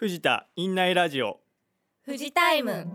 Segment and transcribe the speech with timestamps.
[0.00, 1.40] 藤田院内ラジオ。
[2.06, 2.86] 富士タイム。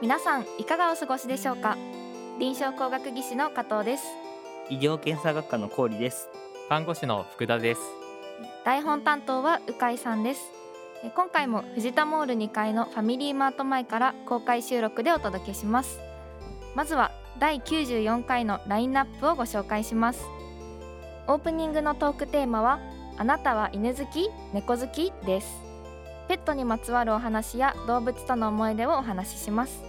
[0.00, 1.76] 皆さんいかがお過ごしでしょうか？
[2.40, 4.04] 臨床工学技士の加藤です。
[4.70, 6.30] 医療検査学科の郡です。
[6.70, 7.82] 看護師の福田です。
[8.64, 10.40] 台本担当は鵜飼さんです。
[11.04, 16.00] え今回も藤田モール2階のファミリーマート前から公開収録でお届けします。
[16.74, 20.24] まずは第94回のラインナップをご紹介します
[21.26, 22.80] オープニングのトークテーマは
[23.16, 25.48] あなたは犬好き猫好きです。
[26.28, 29.82] ペットにまつわるお話や動物との思い出をお話しします。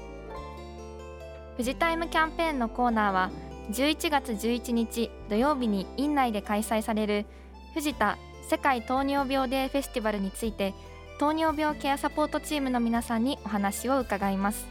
[1.57, 3.31] 富士タイムキャンペーンのコーナーは
[3.71, 7.26] 11月11日土曜日に院内で開催される
[7.73, 8.17] 藤田
[8.49, 10.73] 世界糖尿病デーフェスティバルについて
[11.20, 14.67] 糖尿病ケアサポートチームの皆さんにお話を伺います。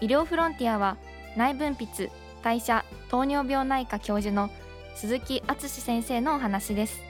[0.00, 0.96] 医療フロンティアは
[1.36, 2.10] 内分泌
[2.42, 4.50] 代謝糖尿病内科教授の
[4.94, 7.02] 鈴木敦先生のお話です。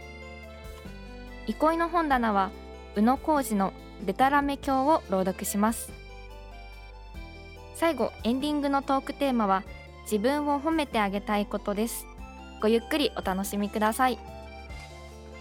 [1.47, 2.51] 憩いの本棚は
[2.95, 3.73] 宇野浩二の
[4.05, 5.91] デタラメ教を朗読します。
[7.75, 9.65] 最後エンディングのトークテーマは
[10.05, 12.07] 自分を褒めてあげたいことです。
[12.61, 14.19] ごゆっくりお楽しみください。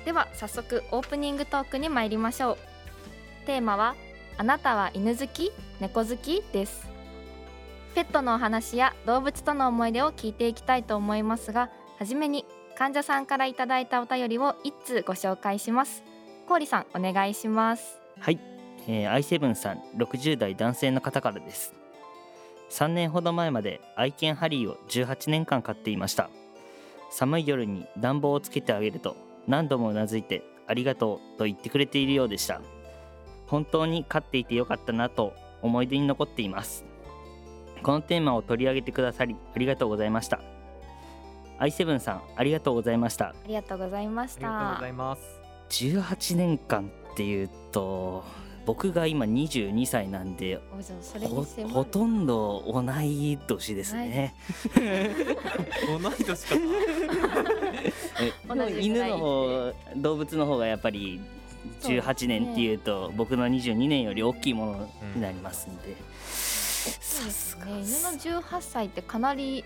[0.06, 2.58] では早速オープニングトークに参りましょう。
[3.46, 3.96] テーマは
[4.38, 5.52] あなたは犬好き？
[5.80, 6.42] 猫好き？
[6.52, 6.88] です。
[7.94, 11.70] ペットのお話や動物との思い出を聞いていきたいと思いますが
[12.02, 16.02] はじめに患者さんからいただいたお便りを一通ご紹介します。
[16.50, 18.00] 郡さんお願いします。
[18.20, 18.40] はい、
[18.88, 21.76] えー、i7 さん60代男性の方からです。
[22.72, 26.32] 3年ほど前まで愛犬ハリーを18年間飼っていました。
[27.12, 29.16] 寒い夜に暖房をつけてあげると
[29.48, 32.62] 何度もうなずいてありがとうと言ってくれているようでした。
[33.46, 36.84] 本当に飼っていてよかったなと思い出に残っています。
[37.84, 40.42] このテーマを取り上げてくださりありがとうございました。
[41.62, 43.28] I7 さんありがとうございました。
[43.28, 45.22] ありがとうございましありがとうごたざいます。
[45.70, 48.24] 18年間っていうと
[48.66, 50.60] 僕が今22歳なんで
[51.72, 54.34] ほとんど同い年ですね。
[56.02, 56.56] 同い年か。
[58.22, 61.22] え 同じぐらい犬の方動物の方がやっぱり
[61.82, 67.72] 18年っていうと僕の22年より大きいものになりますんで、そうですさすがね。
[67.72, 67.86] 犬の
[68.42, 69.64] 18歳ってかなり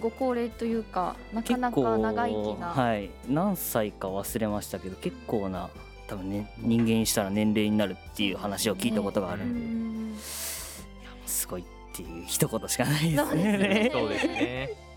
[0.00, 2.68] ご高齢というか、なかなか長生きな。
[2.68, 5.68] はい何歳か忘れましたけど結構な
[6.08, 10.08] 多分ね人間にしたら年齢になるっていう話を聞いたことがあるうんで、ん。
[10.10, 10.14] い
[11.04, 13.90] やもうすごいっていう一言しかないですそうですねね。
[13.92, 14.90] そうですねえー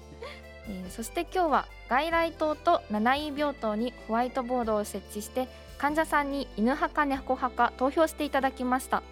[0.89, 9.03] そして今日は外来棟と七井病棟にホワイトボードを設置して患者さんに犬派か猫派か投票していただきました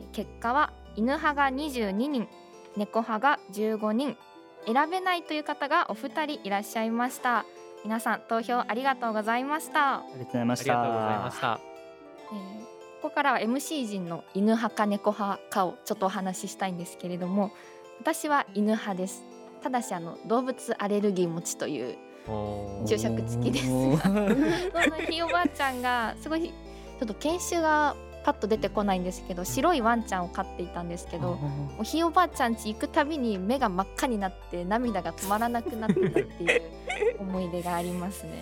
[0.00, 2.26] えー結果は犬派が22人
[2.76, 4.16] 猫派が15人
[4.66, 7.44] 選べないという方がお二人いらっしゃいました。
[7.84, 9.98] 皆さん投票ありがとうございました。
[9.98, 10.56] ありがとうございまあ
[11.30, 11.60] した。
[12.32, 17.52] えーここからは MC 陣の犬派か猫派かをちょっとお話ししたいんですけれども
[18.00, 19.22] 私は犬派です。
[19.62, 21.96] ただしあの動物アレルギー持ちという
[22.86, 23.66] 注釈付きです。
[23.70, 24.26] その
[25.08, 27.94] ひいおばあちゃんがすごいちょっと犬種が
[28.26, 36.62] パッと出てこないんですけど白いワンちゃんを飼っていたんですけどもうひいおばあちゃん家行くたびに目が真っ赤になって涙が止まらなくなってたっていう
[37.20, 38.32] 思い出がありますね。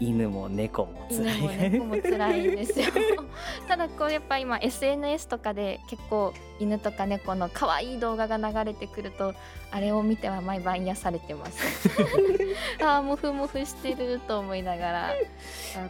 [0.00, 1.40] 犬も猫も犬辛い。
[1.40, 2.86] も猫も辛いですよ。
[3.68, 9.34] ただこうやっぱ今 SNS とかで結構犬とか猫の可愛い動画が流れてくると
[9.70, 11.88] あれを見ては毎晩癒されてます。
[12.84, 15.08] ああモフモフしてると思いながら。
[15.10, 15.12] あ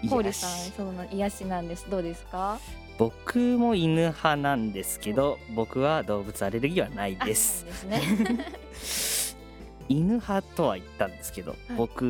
[0.09, 1.89] コーリさんその癒しなんです。
[1.91, 2.59] どうですか？
[2.99, 8.03] 僕も犬派なんですけど僕は動物アレルギーはないあですですね。
[9.89, 12.03] 犬派とは言ったんですけど、僕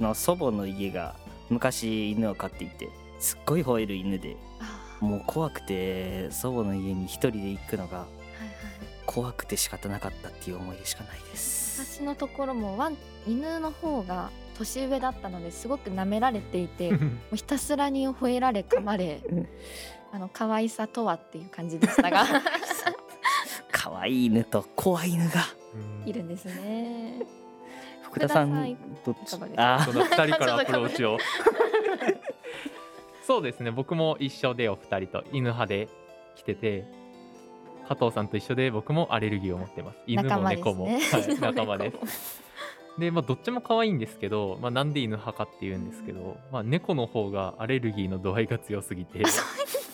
[0.00, 1.16] の祖母の家が
[1.48, 2.88] 昔犬を飼っていて
[3.18, 8.06] すっごい吠える犬であもう怖くて祖母の家に一人で行くのが
[9.06, 11.98] 怖くて仕方なかったっていう思い出しかないです。
[11.98, 16.98] 私のところもワン犬の方が年上だったのですごく舐められていて も
[17.32, 19.48] うひたすらに吠えられ噛まれうん
[20.12, 22.26] あの可愛さとはっていう感じでしたが。
[23.70, 25.42] 可愛い犬と怖い犬が。
[25.74, 27.26] うんいるんですね。
[28.02, 29.38] 福田さんどっち？
[29.56, 31.18] あその二人からアプローチを。
[33.26, 33.70] そうですね。
[33.70, 35.88] 僕も一緒でお二人と犬派で
[36.34, 36.84] 来てて
[37.88, 39.98] 加藤さんと一緒で僕もアレルギーを持ってます。
[40.06, 41.00] 犬も仲間です猫も、ね。
[41.00, 42.42] はい、 仲間です。
[42.98, 49.22] でまあどっちも可愛いんですけど、まあ、なんで犬派かっていうんですけど、まあ、猫の方がアレルギーの度合いが強すぎて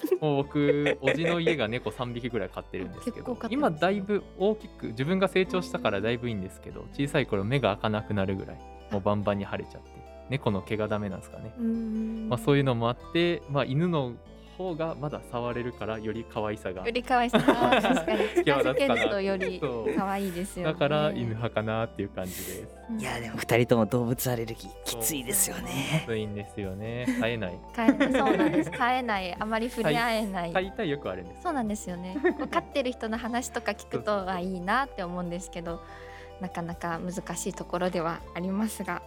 [0.21, 8.59] もう僕おじの家が猫3匹ぐらい飼ってるんですけど今だいぶ大きく自分が成長したからだいぶいいんですけど小さい頃目が開かなくなるぐらい
[8.91, 12.29] もうバンバンに腫れちゃって猫の毛がダメなんですかね、うん。
[12.29, 14.15] まあ、そういうのもあって、まあ、犬の
[14.57, 16.85] 方がまだ触れるからより可愛さが。
[16.85, 17.55] より可愛さが。
[17.81, 18.29] 確かに。
[18.45, 19.61] 近づけるとより
[19.97, 20.73] 可愛いですよね。
[20.73, 22.69] だから犬派かなっていう感じです。
[22.91, 23.01] うん。
[23.01, 26.03] いやでも二人とも動物アレルギーきついですよね。
[26.05, 27.07] きついんですよね。
[27.21, 27.59] 飼えない。
[27.75, 28.71] 飼えそうなんです。
[28.71, 29.35] 飼えない。
[29.39, 30.53] あまり触れ合えない。
[30.53, 31.43] 飼いたいよくあるんです。
[31.43, 32.17] そうなんですよね。
[32.23, 35.81] こう飼ってる人の話とか聞くとあいいなって思うんですけど
[36.41, 39.03] なかなか難しいところではありますが、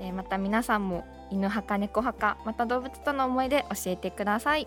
[0.00, 4.66] えーまた皆さんも犬派か猫派かまた動物との思い出教えてください、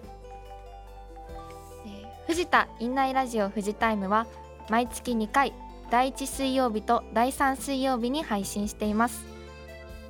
[1.85, 4.27] えー藤田院内ラジオ富士タイムは
[4.69, 5.53] 毎月2回
[5.89, 9.25] 第1水曜日と第3水曜日に配信しています。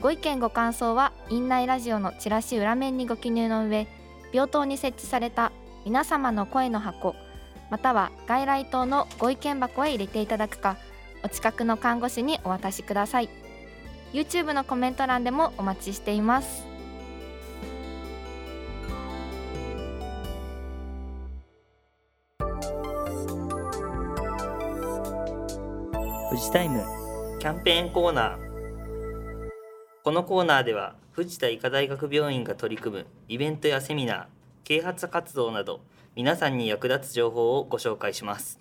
[0.01, 3.87] ご意見ご感想は院内ラジオのチラシ裏面にご記入の上
[4.31, 5.51] 病棟に設置された
[5.85, 7.15] 皆様の声の箱
[7.69, 10.77] または外来棟のご意見箱へ入れていただくか
[11.23, 13.40] お近くの看護師にお渡しください。
[14.13, 16.65] YouTube のコメント欄でもお待ちしています。
[26.29, 26.83] 富士タイム。
[27.39, 28.37] キャンペーンコーナー。
[30.03, 34.25] このコーナーでは藤田医科大学病院が取り組むイベントやセミナー
[34.63, 35.81] 啓発活動など
[36.15, 38.59] 皆さんに役立つ情報をご紹介します。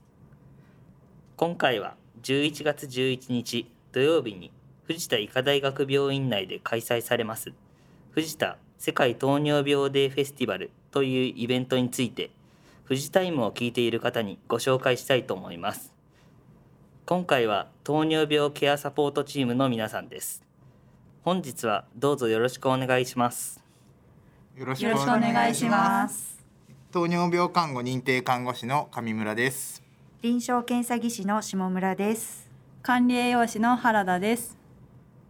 [1.36, 4.52] 今回は11月11日土曜日に
[4.90, 7.52] 藤田医科大学病院内で開催されます
[8.10, 12.32] 藤田世界糖尿病デーフェスティバルというイベントについて
[12.88, 15.94] 富士タイムを聞いている方にご紹介したいと思います
[17.06, 20.42] 今回は糖尿病ケアサポートチームの皆さんです
[21.22, 23.62] 本日はどうぞよろしくお願いします
[24.56, 26.44] よろしよろしくお願いします。
[26.90, 29.82] 糖尿病看護認定看護師の上村です。
[30.20, 32.50] 臨床検査技師の下村です。
[32.82, 34.59] 管理栄養士の原田です。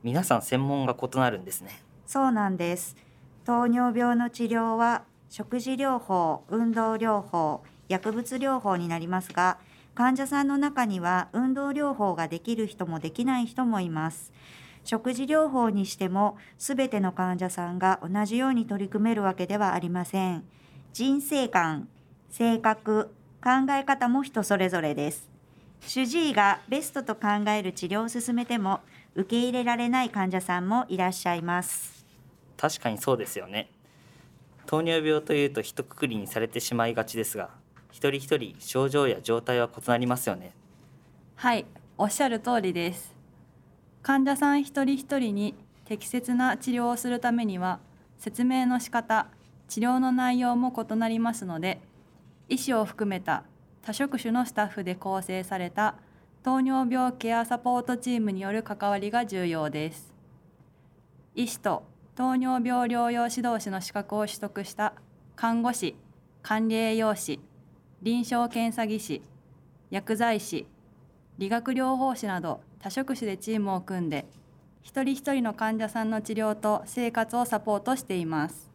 [0.02, 2.96] 皆さん専門が異なるんですねそうなんです。
[3.44, 9.58] 糖尿病の治療は食事療法、運動療法、薬物療法になりますが、
[9.94, 14.32] 患者さんの中には運動療法ができる人もできない人もいます。
[14.84, 20.42] 食事療法にしてもすべての患者さんが同じように取り組めるわけではありません。
[20.92, 21.88] 人生観、
[22.28, 25.28] 性格、考え方も人それぞれです。
[25.80, 28.80] 主治医がベストと考える治療を進めても
[29.14, 32.04] 受け入れられない患者さんもいらっしゃいます。
[32.56, 33.70] 確かにそうですよね
[34.66, 37.48] 糖尿病というと一括りにされてしまいがちですが
[37.90, 40.52] 一人一人症状や状態は異なりますよね
[41.36, 41.64] はい、
[41.96, 43.14] おっしゃる通りです。
[44.02, 45.54] 患者さん一人一人に
[45.86, 47.80] 適切な治療をするためには
[48.18, 49.26] 説明の仕方、
[49.66, 51.80] 治療の内容も異なりますので、
[52.50, 53.44] 医師を含めた
[53.80, 55.94] 多職種のスタッフで構成された
[56.42, 60.14] 糖尿病ケアサポートチームによる関わりが重要です。
[61.34, 61.82] 医師と
[62.14, 64.94] 糖尿病療養指導士の資格を取得した
[65.36, 65.96] 看護師、
[66.42, 67.40] 管理栄養士、
[68.00, 69.22] 臨床検査技師、
[69.90, 70.66] 薬剤師、
[71.36, 74.24] 理学療法士など多職種でチームを組んで
[74.80, 78.70] 一人一人の患者さんの治療と生活をサポートしています。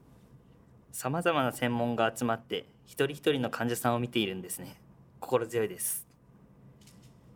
[0.91, 4.79] さまざまな専門が集まって一人一人の患者さんを見ているんですね。
[5.19, 6.04] 心強いです。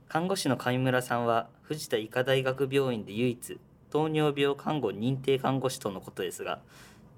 [0.10, 3.60] 看護師の上村さんは藤田医科大学病院で唯一
[3.92, 6.62] 糖尿病看護認定看護師とのことですが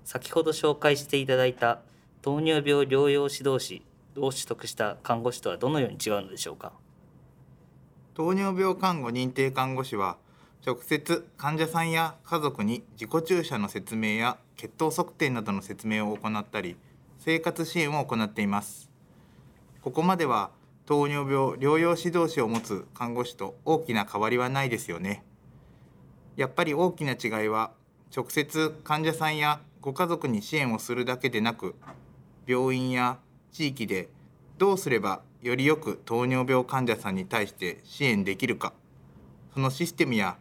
[0.03, 1.79] 先ほど紹介していただいた
[2.21, 3.81] 糖尿病療養指導士
[4.17, 6.74] を取得した看護師とはどのように違うのでしょうか？
[8.13, 10.17] 糖尿病看護認定看護師は
[10.67, 16.75] 直接患者さんや家族に自己注射の説明や血糖測定などの説明を行ったり
[17.19, 18.91] 生活支援を行っています。
[19.81, 20.51] ここまでは
[20.91, 25.24] 糖尿病療養指導士を持つ看護師と大きな変わりはないですよね。
[26.36, 27.71] やっぱり大きな違いは
[28.13, 31.75] 直接患者さんやご家族に支援をするだけでなく
[32.45, 33.19] 病院や
[33.53, 34.10] 地域で
[34.57, 38.74] どうすればよりよく糖尿病患者さんに対して支援できるか
[39.53, 40.36] そのシステムや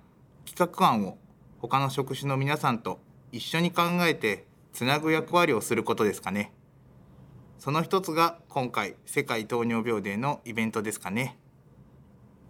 [0.45, 1.17] 企画案を
[1.61, 2.99] 他の職種の皆さんと
[3.31, 6.53] 一緒に考えてつなぐ役割をすることですかね。
[7.61, 11.37] その一つが今回世界糖尿病デーのイベントですかね。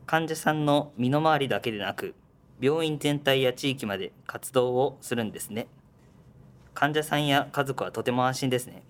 [0.07, 2.15] 患者さんの身の回りだけでなく
[2.61, 5.67] 病院全体や地域まで活動をするんですね。
[6.75, 8.85] 患者さんや家族はとても安心ですね。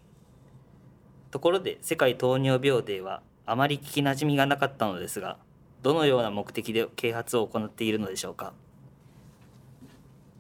[1.31, 5.39] ところで世界糖尿病デーはあまり聞きなじみがなかったのですが
[5.81, 8.53] どのような目的で啓発を行っているのでしょうか。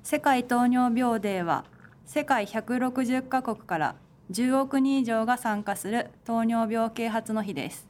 [0.02, 1.64] 世界糖尿病デーは
[2.04, 3.96] 世界160カ国から
[4.30, 7.88] 10億人以上が参加する糖尿病啓発の日です。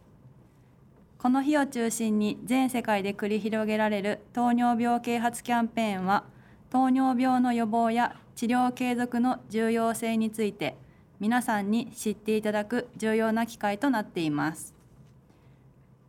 [1.19, 6.25] この日を中心に全世界で繰り広げられる糖尿病啓発キャンペーンは
[6.71, 10.77] 糖尿病の予防や治療継続の重要性について
[11.19, 14.75] 皆さんに知っていただく重要な機会となっています。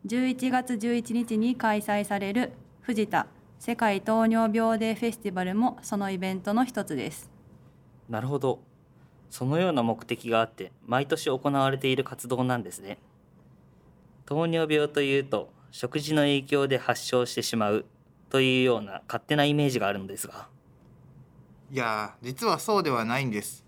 [0.07, 3.27] 11月11日に開催される藤田
[3.59, 7.29] 世界糖尿病デーフェスティバルもそのイベントの一つです。
[8.07, 8.70] なるほど。
[9.31, 12.99] そのような目的があって毎年行われている活動なんですね。
[14.25, 17.85] 糖尿病というと食事の影響で発症してしまう
[18.29, 20.49] というような勝手なイメージがあるのですが。
[21.71, 23.65] いや実はそうではないんです。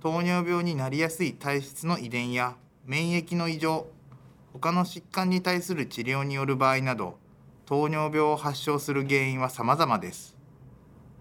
[0.00, 2.56] 糖尿病になりやすい体質の遺伝や
[2.86, 3.88] 免疫の異常
[4.52, 7.18] 他の疾患に対する治療による場合など
[7.66, 10.36] 糖尿病を発症する原因は様々です。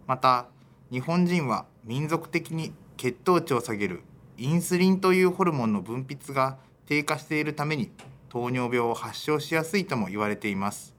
[0.06, 0.46] また
[0.92, 4.02] 日本人は民族的に血糖値を下げる
[4.38, 7.90] インスリンというホルモンの分泌が低下しているために
[8.30, 10.94] 糖尿病を発症しやすいとも言われています。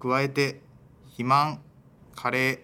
[0.00, 0.62] 加えて
[1.08, 1.60] 肥満
[2.16, 2.60] 加齢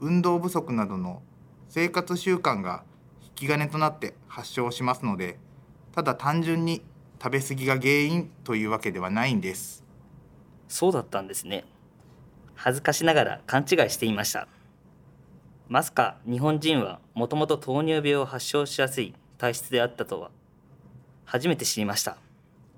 [0.00, 1.22] 運動不足などの
[1.70, 2.84] 生活習慣が
[3.22, 5.38] 引き金となって発症しますので
[5.94, 6.82] ただ単純に
[7.22, 9.82] 食べ過ぎが原因というわけではないんです。
[10.68, 11.64] そうだったんですね。
[12.54, 14.46] 恥ずかしながら勘違いしていました。
[15.72, 20.30] まさか日本人はもともと糖尿病を発症しやすい体質であったとは
[21.24, 22.18] 初めて知りました。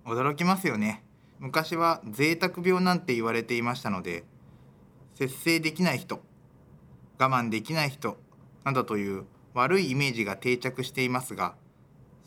[0.04, 1.02] 驚きますよね。
[1.40, 4.22] 昔は贅沢病なんて言われていましたので
[5.16, 6.22] 節制できない人
[7.18, 8.16] 我慢できない人
[8.62, 9.24] などという
[9.54, 11.56] 悪いイメージが定着していますが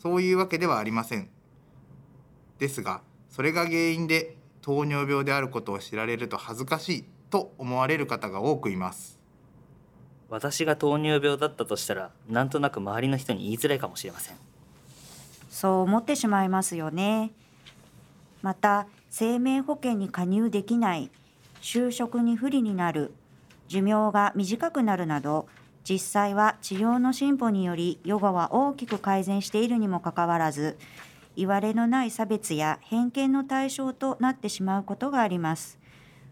[0.00, 1.30] そういうわけではありません。
[2.58, 9.17] ですがそれが原因で糖尿病であることを知られると恥ずかしいと思われる方が多くいます。
[10.30, 14.36] 私が糖尿病だったとしたらなんとなく周りの人に言いづらいかもしれません。
[15.48, 17.32] そう思ってしまいますよね。
[18.42, 21.10] また生命保険に加入できない
[21.60, 23.12] 就職に不利になる
[23.66, 25.48] 寿命が短くなるなど
[25.82, 30.76] 実際は治療の進歩により予後は大きく改善しているにもかかわらず
[31.34, 35.78] 言われのない差別や偏見の対象となってしまうことがあります。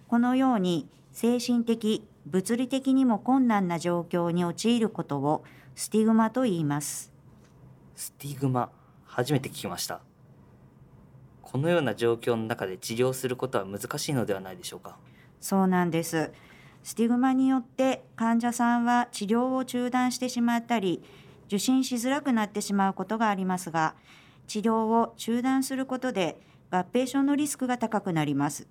[0.08, 7.12] このように精神的物理的にも困難な状況に陥ることをスティグマと言います
[7.94, 8.70] スティグマ
[9.04, 10.00] 初めて聞きました
[11.42, 14.98] このような状況の中で治療することは難しいのではないでしょうか？
[15.40, 16.32] そうなんです。
[16.82, 21.02] スティグマによって患者さんは治療を中断してしまったり、
[21.46, 23.94] 受診しづらくなってしまうことがありますが、
[24.48, 26.40] 治療を中断することで
[26.70, 28.66] 合併症のリスクが高くなります。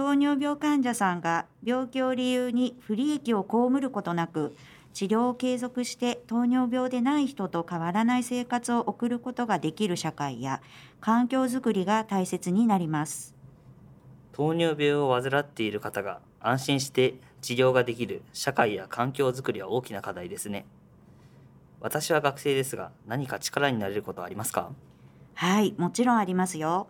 [0.00, 4.56] 糖尿病患者さんが病気を理由に不利益を被ることなく、
[4.94, 10.62] 治療を継続して糖尿病でない人と変わらない生活を送ることができる社会や
[11.02, 13.34] 環境づくりが大切になります。
[14.32, 20.64] 糖尿病を患っている方が安心して治療ができる社会や環境づくりは大きな課題ですね
[21.78, 24.70] 私は学生ですが何か力になれることはありますか？
[25.34, 26.88] はい、もちろんありますよ。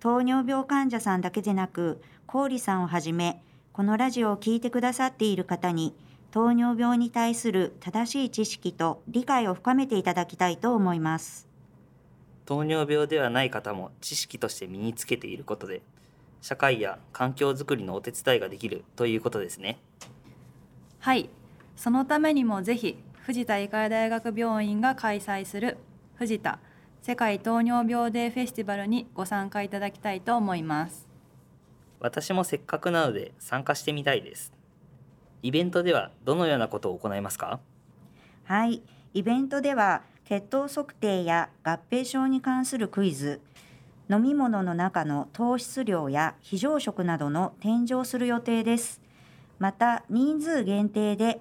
[0.00, 5.94] 糖尿病患者さんだけでなく、郡さんをはじめ、このラジオを聞いてくださっている方に、
[6.30, 11.48] 糖尿病に対する正しい知識と理解を深めていただきたいと思います。
[12.44, 15.80] 糖尿病ではない方も知識として身につけていることで
[16.42, 19.78] 社会や環境づくりのお手伝いができるということですね。
[20.98, 21.30] はい。
[21.76, 25.78] そのためにもぜひ藤田医科大学病院が開催する
[26.16, 26.58] 藤田
[27.02, 31.03] 世界糖尿病デーフェスティバルにご参加いただきたいと思います
[32.04, 34.52] 私もせっかくなので参加してみたいです
[35.40, 37.60] イベントではどのようなことを行いますか？
[38.44, 38.82] はい、
[39.14, 43.40] イベントでは血糖測定や合併症に関するクイズ、
[44.10, 49.00] 飲み物の中の糖質量や非常食などの展示をする予定です。
[49.58, 51.40] また人数限定で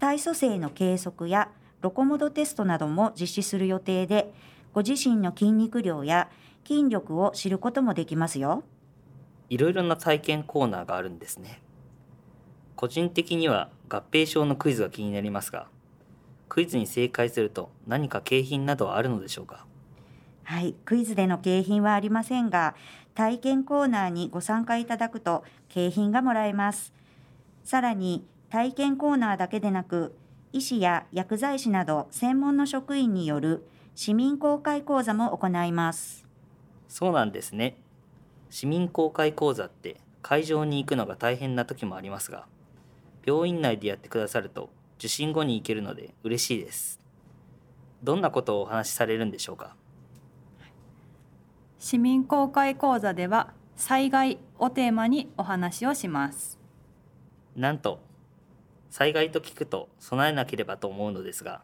[0.00, 1.50] 体組成の計測や
[1.82, 4.32] ロコモドテストなども実施する予定で、
[4.72, 6.28] ご自身の筋肉量や
[6.66, 8.64] 筋力を知ることもできますよ。
[9.50, 11.60] いろいろな体験コーナーがあるんですね
[12.76, 15.68] 個人的には合併症のクイズが気になりますが
[16.48, 19.66] クイズに正解すると何か景品などはあるのでしょうか？
[20.44, 22.76] はい、クイズでの景品はありませんが、
[23.14, 26.92] 体験コーナーにご参加いただくと景品がもらえます。
[27.64, 30.14] さらに体験コーナーだけでなく、
[30.52, 36.26] 医師や薬剤師など専門の職員による市民公開講座も行います。
[36.88, 37.76] そうなんですね
[38.54, 42.46] 市民公開講座って会場に行くのが大変な時もありますが
[43.26, 47.00] 病院内でやってくださると受診後に行けるので嬉しいです。
[48.04, 49.74] どんなことをお話しされるんでしょうか？
[51.80, 56.60] 市民公開講座では災害をテーマにお話をします。
[57.56, 57.98] なんと
[58.88, 61.62] 災害と聞くと備えなければと思うのですが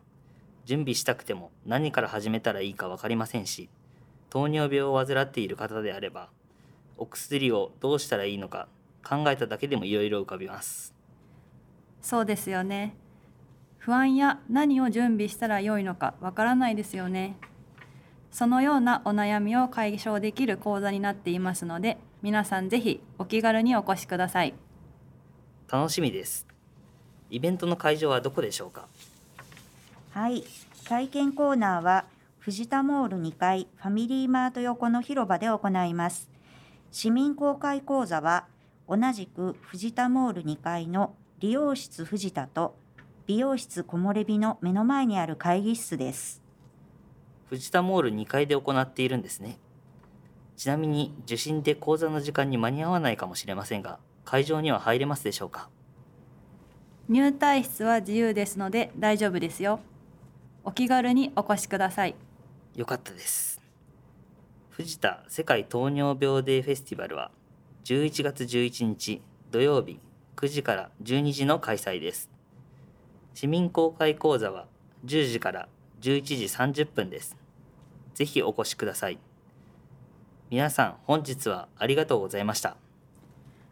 [0.64, 3.68] 準備したくても何から始めたらいいか分かりませんし
[4.28, 6.30] 糖尿病を患っている方であれば
[7.00, 8.68] お薬をどうしたらいいのか
[9.02, 10.94] 考えただけでもいろいろ浮かびます。
[12.02, 12.94] そうですよね。
[13.78, 17.36] 不安や何を準備したら良いのかわからないですよね。
[18.30, 24.54] そのようなお悩みを解消できる講座になっていますので皆さんぜひお気軽にお越しください。
[25.72, 26.46] 楽しみです。
[27.30, 28.86] イベントの会場はどこでしょうか？
[30.10, 30.44] はい、
[30.84, 32.04] 体験コーナーは
[32.38, 36.28] 藤田モール2階ファミリーマート横の広場で行います。
[36.92, 38.46] 市民公開講座は
[38.88, 42.74] 同じく藤田モール2階の理容室藤田と
[43.26, 46.42] 美容室木漏れ日の目の前にある会議室です。
[47.48, 49.58] 藤田モール2階で行っているんですね。
[50.56, 55.68] ちなみに受診で講座の時間に間に合わないかもしれませんが会場には入れますでしょうか？
[57.08, 59.78] 入退室は自由ですので大丈夫ですよ。
[60.64, 62.16] お気軽にお越しください。
[62.74, 63.59] よかったです
[64.70, 67.32] 藤田世界糖尿病デーフェスティバルは
[67.84, 69.98] 11月11日土曜日
[70.36, 72.30] 9時から12時の開催です。
[73.34, 74.66] 市民公開講座は
[75.04, 75.68] 10時から
[76.00, 77.36] 11時30分です。
[78.14, 79.18] ぜひお越しください。
[80.50, 82.76] 皆さん本日はありがとうございました。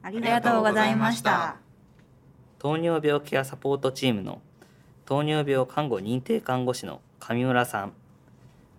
[0.03, 1.57] ありがとうございました。
[2.59, 4.43] 糖尿病ケアサポートチームの
[5.07, 7.93] 糖尿病看護認定看護師の上村さん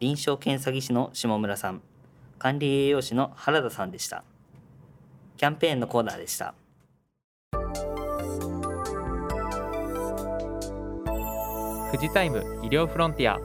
[0.02, 1.82] 臨床検査技師の下村さん
[2.40, 4.24] 管理栄養士の原田さんでした。
[5.36, 6.56] キャンペーンのコーナーでした。
[11.92, 13.38] 富士タイム医療フロンティア。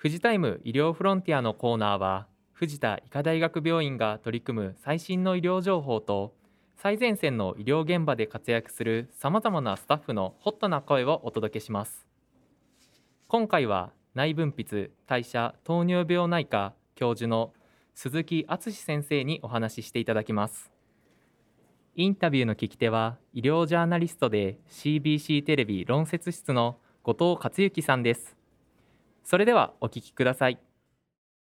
[0.00, 6.34] 富士タイム医療フロンティアのコーナーは藤田医科大学病院が取り組む最新の医療情報と
[6.76, 12.06] 最前線の医療現場で活躍するさまざまなスタッフのホットな声をお届けします。
[13.28, 17.52] 今回は内分泌代謝糖尿病内科教授の
[17.94, 20.72] 鈴木敦先生にお話ししていただきます。
[21.94, 28.36] インタビューの聞き手は医療ジャーナリストで CBC テレビ論説室の後藤克之さんです。
[29.22, 30.65] それではお聞きください。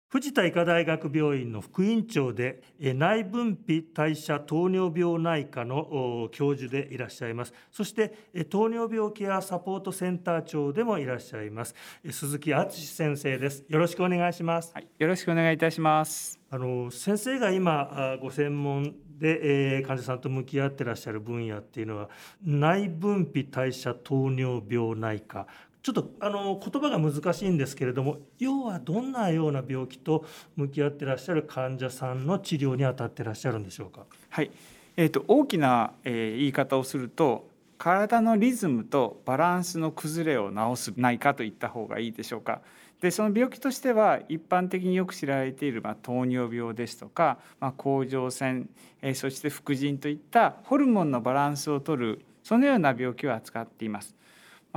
[0.10, 5.80] 藤田医科大学病院の副院長でえ内分泌代謝糖尿病内科の
[6.24, 7.54] お教授でいらっしゃいます。
[7.70, 11.76] そしてえ糖尿病ケアサポートセンター長でもいらっしゃいます。
[12.06, 13.66] え鈴木敦先生です。
[13.68, 14.72] よろしくお願いします。
[14.74, 16.40] はい、よろしくお願いいたします。
[16.50, 22.10] あの先生が今あご専門で、えー患者さんと向き合ってらっしゃる分野っていうのは
[22.42, 25.48] 内分泌代謝糖尿病内科
[25.88, 30.26] ちょっとあの言葉が難しいんですけれども要はどんなような病気と
[30.58, 34.02] 向き合ってらっしゃる患者さんの治療に当たってらっしゃるんでしょうか？
[34.30, 34.52] はい、
[34.98, 42.60] えー、と大きな、えー言い方をすると体のリズムとバランスの崩れを治すないかといった方がいいでしょうか。
[43.00, 48.68] でその病気としては一般的によく知られている、まあ、糖尿病ですとか、まあ、甲状腺、
[49.02, 54.18] えーそして副腎といったホルモンのバランスをとるそのような病気を扱っています。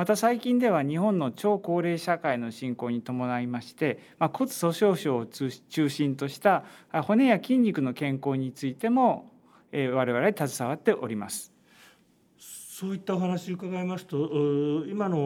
[0.00, 9.30] また最近では日本の超高齢社会の進行に伴いまして、まあ、骨粗しょう症を中心とした骨や筋肉の健康についても、
[9.72, 11.52] え我々携わっております。
[12.38, 15.18] そういったお話を伺いますと今の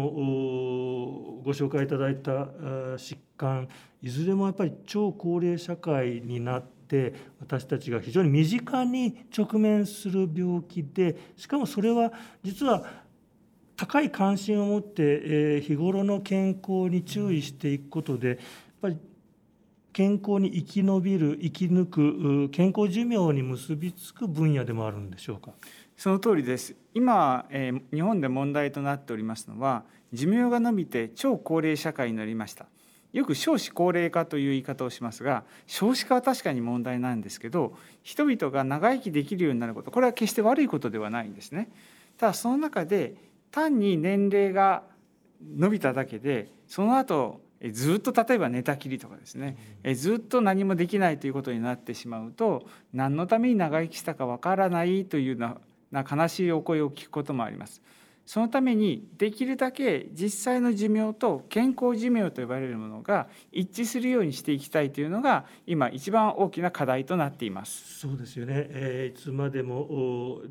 [1.44, 2.32] ご紹介いただいた
[2.96, 3.68] 疾患
[4.02, 13.03] いずれもやっぱり超高齢社会になって私たちが非常に身近に直面する病気でしかもそれは実は
[13.76, 18.38] 高い関心を持って、えー日頃の健康に注意していくことでやっ
[18.82, 18.96] ぱり
[19.92, 25.52] 健康に生き延びる生き抜く健康寿命に結びつく分野でもあるんでしょうか？
[25.96, 26.74] その通りです。
[26.94, 32.66] 今、えー日本で問題となっておりますのは寿命が延びて超高齢社会になりました。
[33.12, 41.68] よく少子高齢化という言い方をしますが少子化は確かに問題なんですけど人々が長生きできるようになることこれは決して悪いことではないんですね。
[42.18, 43.14] ただその中で
[43.54, 44.82] 単に年齢が
[45.56, 55.56] 伸びただけでその後えずっと例えば寝たきりとかですねえずっと何もできないということになってしまうと何のために長生きしたかわからないというような
[55.92, 57.80] な悲しいお声を聞くこともあります。
[58.26, 68.00] そのためにできるだけ実際の寿命と健康寿命と呼ばれるものが一致するようにしていきたいというのが今一番大きな課題となっています。
[68.00, 70.42] そうですよね、えーいつまでもお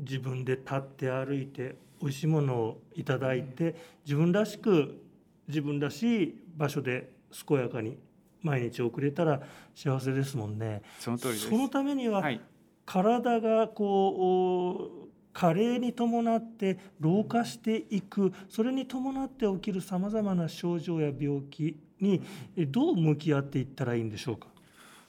[0.00, 5.00] 自分で立って歩いて美味しいものをいただいて自分らしく
[5.48, 7.12] 自分らしい場所で
[7.46, 7.98] 健やかに
[8.42, 9.40] 毎日送れたら
[9.74, 10.82] 幸せですもんね。
[10.98, 11.48] その通りです。
[11.48, 12.40] そのためには、はい、
[12.84, 22.20] 体がこうお加齢に伴って老化していくそれに伴って起きるさまざまな症状や病気に
[22.68, 24.48] どう向き合っていったらいいんでしょうか？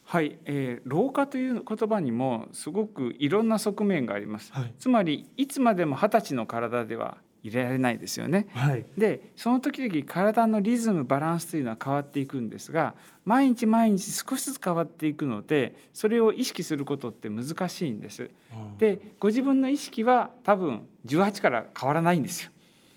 [0.03, 4.51] はい、えー、老化という言葉にもすごくいろんな側面があります。
[4.53, 8.47] はい、つまりいつまでも二十歳の体では入れられないですよね。
[8.53, 18.29] はい、でその時々体のリズムバランスというのは変わっていくんですが毎日毎日少しずつ変わっていくのでそれを意識することって難しいんです。
[18.53, 22.51] うん、でご自分の意識は多分18から変わらないんですよ。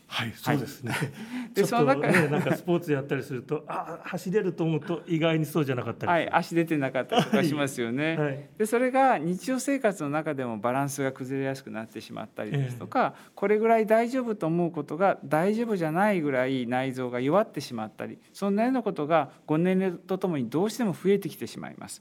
[0.09, 0.92] はい、そうですね。
[0.95, 6.12] はい、で、その中ね、 なんかスポーツやったりすると、あ、走れると思うと、意外にそうじゃなかったり。
[6.12, 8.16] はい、足出てなかったりとかしますよね。
[8.16, 13.14] はい、で、それが日常生活の中でもバランスが崩れやすくなってしまったりですとか。
[13.16, 18.19] えー、これぐらい大丈夫と思うことが大丈夫じゃないぐらい内臓が弱ってしまったり。
[18.33, 22.01] そんなようなことがご年齢とともにどうしても増えてきてしまいます。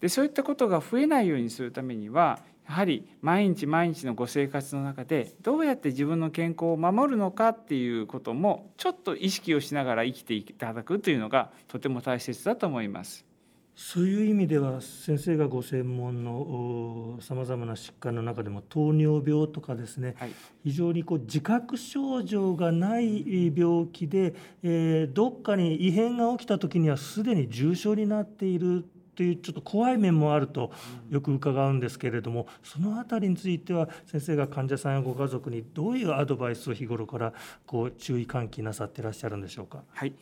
[0.00, 2.40] で、そういったことが増えないようにするためには。
[2.70, 13.26] やはり毎日毎日のご生活の中でどうやって自分の健康を守るのかっていうこともちょっと意識をしながら生きていただくというのがとても大切だと思います。
[13.74, 28.84] そういう意味では先生がご専門のさまざまな疾患の中でも糖尿病とかですね、はい、非常にこう自覚症状がない病気で、えー、どっかに異変が起きた時にはすでに重症になっている
[29.20, 30.72] というちょっと怖い面もあると
[31.10, 37.34] よく伺うんですけれどもその辺りについては先生が患者さんやご家族にどういうアドバイスを日頃から
[37.66, 39.82] こう注意喚起なさってらっしゃるんでしょうか？
[39.92, 40.14] はい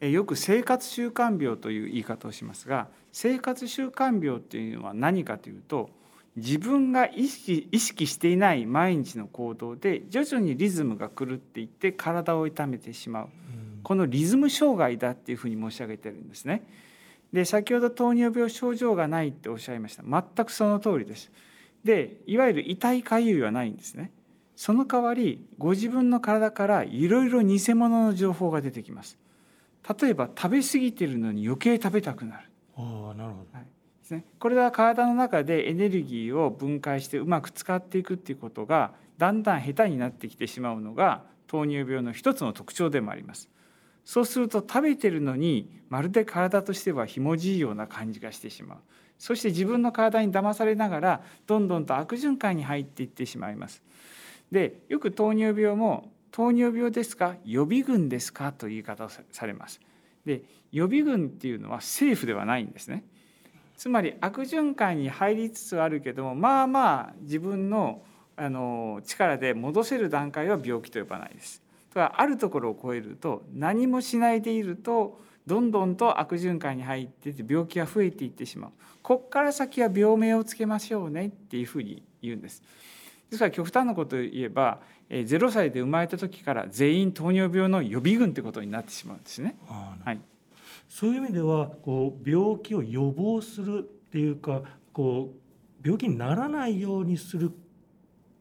[0.00, 5.90] よく生活習慣病という言い方をしますが生活習慣病っていうのは何かというと
[6.36, 13.28] 自分が意識意識していない毎日の行動で徐々にリズムが狂っていって体を痛めてしまう、
[13.82, 16.62] このリズム障害だっていうふうに申し上げてるんですね。
[17.36, 20.02] で先ほど糖尿病症状がないっておっしゃいました。
[20.02, 21.30] 全くその通りです。
[21.84, 24.10] でいわゆる痛いかゆいはないんですね。
[24.56, 29.18] その代わりご自分の体からいろいろ偽物の情報が出てきます。
[30.00, 32.48] 例えば食べ過ぎてるのに余計食べたくなる。
[32.74, 33.64] ああなるほど、はい。
[33.64, 33.68] で
[34.02, 43.50] すね、これは体の中でエネルギーを分解してうまく使っていくっていうことがだんだん下手になってきてしまうのが糖尿病の一つの特徴でもあります
[44.06, 48.78] そうすると食べてるのにまるで体としてはひもじいような感じがしてしまう。
[49.18, 53.82] そして自分の体に騙されながらどんどんと悪循環に入っていってしまいます。
[54.52, 57.34] でよく糖尿病も糖尿病ですか？
[57.44, 58.52] 予備軍ですか？
[58.52, 59.80] という言い方をされます。
[60.24, 63.04] で予備軍っていうのは政府ではないんですね。
[63.76, 68.02] つまり悪循環に入りつつあるけどもまあまあ自分の
[68.36, 71.62] あの力で戻せる段階は病気と呼ばないです。
[71.96, 78.70] があるところを超えると何もしないでいるとどんどんと悪循環に入ってて病気が増えていってしまう
[79.02, 82.62] こっから先は病名をつけましょうねっていうふうに言うんです。
[83.30, 89.56] ですから極端なことを言えば0歳で生まれた時から全員糖尿病の予備軍ってことになってしまうんですね。
[90.04, 90.20] はい、
[90.88, 97.52] そういう意味ではこう病気を予防するっていうかこう病気にならないようにする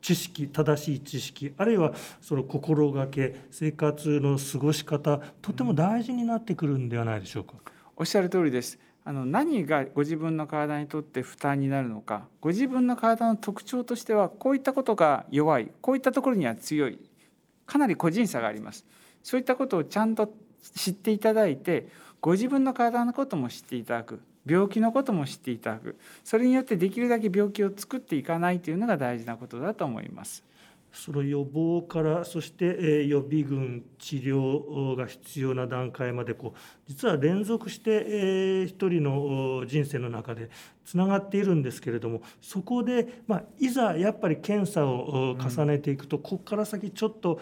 [0.06, 1.92] 知識正しい知識あるいは
[2.22, 7.56] その心がけ生活の過ごし方とても大事になってくるんではないでしょうか？
[7.96, 8.78] おっしゃる通りです。
[9.04, 17.00] あの何がご自分の体にとって負担になるのかご自分の体の特徴としてはこういったことが弱いこういったところには強い
[17.66, 18.86] かなり個人差があります
[19.24, 20.32] そういったことをちゃんと
[20.76, 21.88] 知っていただいて
[22.22, 30.44] ご自分の体のことも知っていただく病気のことも知っていただくそれによってできるだけ病気を作っていかないというのが大事なことだと思います。
[30.96, 40.50] その予防からそして予備軍治療が必要な段階までこう実は連続して一人の人生の中で
[40.86, 47.40] つながっているんですけれどもそこで、まあ、いざやっぱり検査を重ねていくと、ここから先ちょっと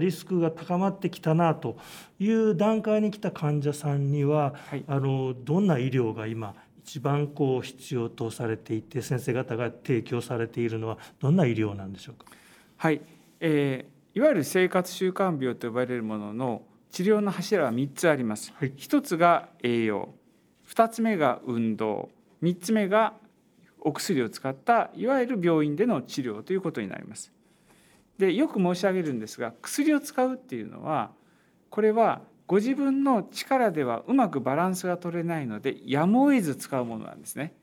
[0.00, 1.76] リスクが高まってきたなと
[2.20, 12.26] いう段階に来た患者さんには、はい、あのどんな医療が今一番こう必要とされていて先生方が提供されているのはどんな医療なんでしょうか？
[12.82, 13.00] はい、
[13.38, 18.52] えー、いわゆる生活習慣病と呼ばれるものの治療の柱は3つあります。
[18.56, 20.08] はい、1つが栄養、
[20.68, 22.08] 2つ目が運動、
[22.42, 23.12] 3つ目が
[23.78, 27.30] お薬を使ったいわゆる病院での治療ということになります。
[28.18, 31.12] でよく申し上げるんですが薬を使うっていうのは
[31.70, 37.54] これはご自分の力ではうまくバランスが取れないのでやむを得ず使うものなんですね。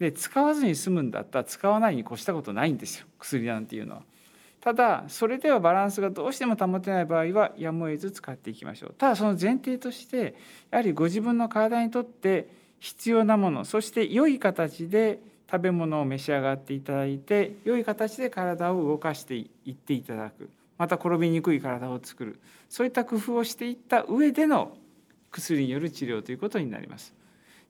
[0.00, 4.02] で使わずに済むんだったら使わないに越したことないんですよ薬なんていうのは。
[4.64, 8.94] ただそれではバランスがどうしても保てない場合はやむを得ず使っていきましょう。
[8.96, 10.34] ただその前提として
[10.70, 12.48] やはりご自分の体にとって
[12.80, 15.18] 必要なものそして良い形で
[15.52, 20.48] 食べ物を召し上がっていただいて良い形で体を動かしていっていただく。
[20.78, 22.40] また転びにくい体を作る。
[22.70, 24.78] そういった工夫をしていった上での
[25.30, 27.12] 薬による治療ということになります。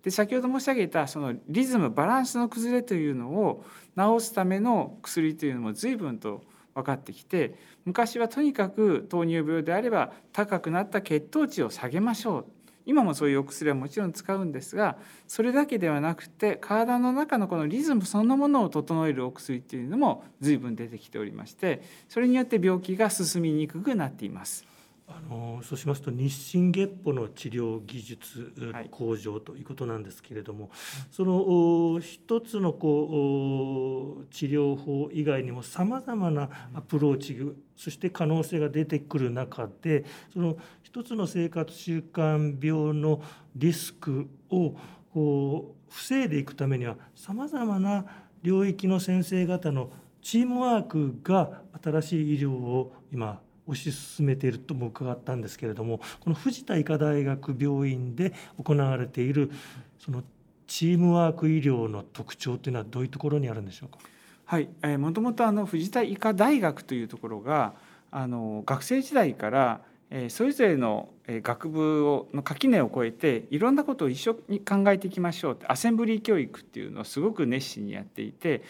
[0.04, 3.64] で先ほど申し上げたそのリズムバランスの崩れというのを
[3.96, 12.44] 治すための薬というのも随分と分かってきて昔はとにかく糖尿病であれば高くなった血糖値を下げましょう
[12.86, 24.66] 今もそういうお薬はもちろん使うんですがそれだけではなくて体の中のこのリズムそのものを整えるお薬っていうのも随分出てきておりましてそれによって病気が進みにくくなっています。
[25.06, 28.52] あのそうしますと日進月歩の治療技術
[28.90, 30.70] 向上ということなんですけれども、はい、
[31.10, 37.38] その一つのこう治療法以外にもさまざまなアプローチ
[37.76, 43.22] そして可能性が出てくる中でその一つの生活習慣病の
[43.56, 44.74] リスクを
[45.12, 48.06] こう防いでいくためにはさまざまな
[48.42, 49.90] 領域の先生方の
[50.22, 59.50] チームワークが新しい医療を今推し進めているとも伺ったんですけれどもこの藤田医科大学病院で行われている
[59.98, 60.22] その
[60.66, 63.98] チームワーク医療の特徴というのはどういうところにあるんでしょうか？
[64.46, 67.74] はい、えー、もともとあの藤田医科大学というところが
[68.10, 78.62] あの学生時代からえそれぞれの学部をの垣根を越えていろんなことを一緒に考えていきましょうってアセンブリー教育っていうのをすごく熱心にやっていて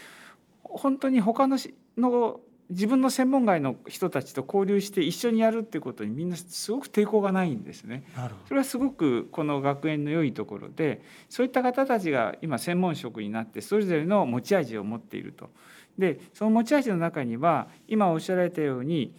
[0.63, 1.59] 本当に他の
[1.99, 8.05] の自分の専門外の人たちと交流して一緒にやるっていうことにみんなすごく抵抗がないんですね。
[8.47, 15.51] それはすごくこの学園の良いところでそういった方たちが今専門職になってそれぞれの持ち味を持っていると。
[15.99, 19.15] でその持ち味の中には今おっしゃられたように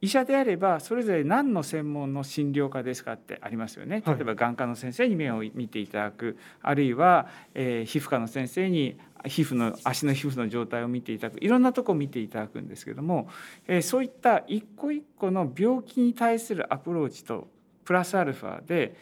[0.00, 13.28] 医者であればそれぞれ何の専門の診療科ですかってありますよね例えば眼科の先生に目を見ていただくあるいは、えー、皮膚科の先生に皮膚の足の皮膚の状態を見ていただくいろんなとこを見ていただくんですけども、
[13.66, 17.48] えー、そういった一個一個の病気に対するアプローチと
[17.84, 18.96] プラスアルファで、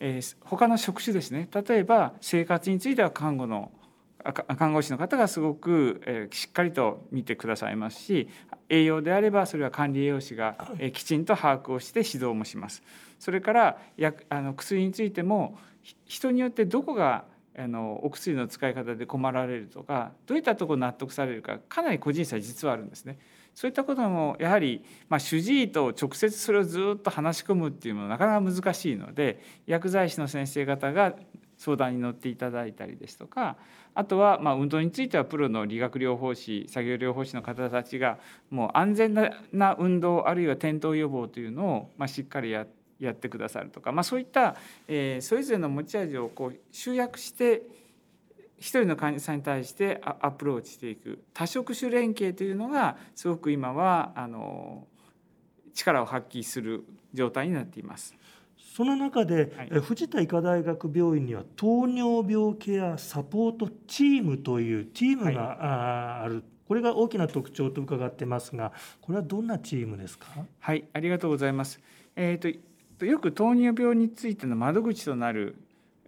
[0.00, 3.70] えー、他の職種ですね例えば生活については看護の
[4.58, 8.28] 看護師の方がすごく、えー、しっかりと見てくださいますし
[8.68, 12.82] 栄養であればそれは管理栄養士が、えー、きちんと把握をして指導もします。
[13.18, 15.58] それからやあの薬についても
[16.06, 17.24] 人によってどこが
[17.58, 23.18] あのお薬の使い方で困られるとかどういったとこ納得されるかかなり個人差実はあるんですね。
[23.54, 31.14] そういったこともやはり、まあ、主治医と直接それをずっと話し込むっていうのはなかなか難しいので薬剤師の先生方が
[31.58, 33.56] 相談に乗っていただいたりですとか
[33.94, 38.18] あとはま運動についてはプロの理学療法士作業療法士の方たちが
[38.50, 39.14] もう安全
[39.52, 44.54] な運動あるいは転倒予防というのをましっかりやってやってくださるとか、まあ、そういった、
[44.86, 47.62] えー、それぞれの持ち味をこう集約して
[48.58, 51.24] 一人の患者さんに対してアプローチしていく。
[51.32, 54.86] 多職種連携というのがすごく今はあの
[55.72, 56.84] 力を発揮する
[57.14, 58.14] 状態になっています。
[58.76, 65.58] その中で、はい、藤田医科大学病院には糖尿病ケアサポートチームというチームが、はい、
[66.24, 66.44] ある。
[66.68, 70.26] これが大きな特徴と伺ってますがこれはどんなチームですか？
[70.60, 71.80] はいありがとうございます、
[72.14, 72.56] えーと、
[73.00, 75.56] とよく糖尿病についての窓口となる、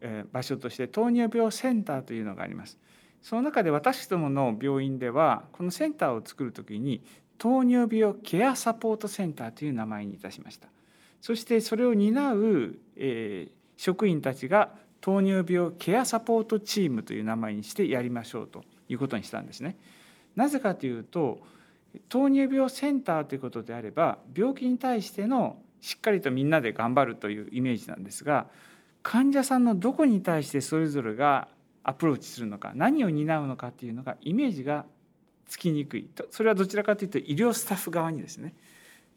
[0.03, 2.79] え、場所として糖尿病センターというのがあります
[3.23, 7.03] その中で私どもの病院ではこのセンターを作る時に
[7.39, 10.69] 糖尿病ケアサポートセンターという名前にいたしました
[11.23, 19.77] そしてそれを担う、えー、職員たちが糖尿病ケアサポートチームという名前にしてやりましょうということにしたんですね。
[20.37, 21.41] なぜかというと
[22.09, 28.47] 糖尿病センターということであれば病気に対してのしっかりとみんなで頑張るというイメージなんですが
[29.03, 31.49] 患者さんのどこに対してそれぞれが
[31.83, 34.87] アプローチするのか何を担うのかっていうのがイメージが
[35.49, 38.55] つきにくいそれはどちらかというと医療スタッフ側にですね。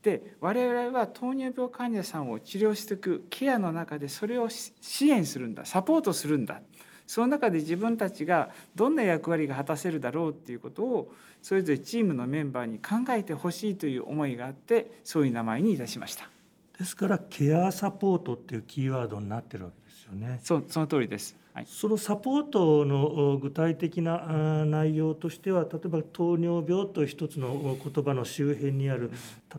[0.02, 4.74] で我々は糖尿病患者さんを治療していくケアの中でそれを支
[5.10, 6.62] 援するんだサポートするんだ。
[7.08, 16.35] その中で自分たちがどんな役割が果たせるだろうっていうことをそれぞれチームのメンバーに考えてほしいという思いがあってそういう名前にいたしました。
[16.78, 20.40] ですからケアサポートっていうキーワードになってるわけですよね。
[20.44, 21.36] そうその通りです。
[21.54, 29.10] はい、そのサポートの具体的な内容としては例えば糖尿病という一つの言葉の周辺にある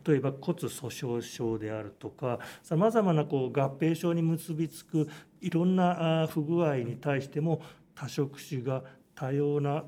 [0.06, 5.08] 例えば骨粗しょう症であるとかさまざまなこう合併症に結びつく
[5.40, 7.62] いろんな不具合に対しても
[7.94, 8.82] 多職種が
[9.14, 9.82] 多様な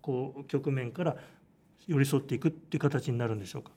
[0.00, 1.16] こう局面から
[1.86, 3.70] 寄り添っていくっていう形になるんでしょうか？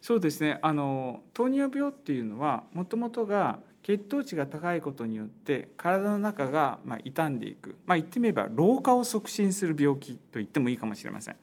[0.00, 11.36] そうですねあの糖尿病っていうのはもともとが血糖値が高いことによって体の中がまあ傷んでいく、まあ、言ってみれば老化を促進する病気と言ってもいいかもしれません。